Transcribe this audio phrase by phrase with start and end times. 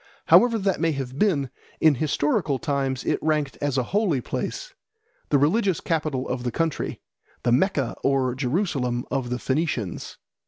[0.29, 4.73] However that may have been, in historical times it ranked as a holy place,
[5.29, 6.99] the religious capital of the country,
[7.43, 10.17] the Mecca or Jerusalem of the Phoenicians.